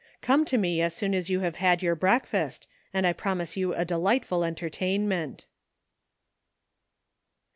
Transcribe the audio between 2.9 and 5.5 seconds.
and I promise you a delightful entertainment."